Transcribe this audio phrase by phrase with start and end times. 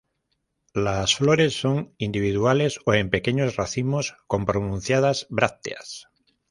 [0.73, 6.07] Las flores son individuales o en pequeños racimos con pronunciadas brácteas.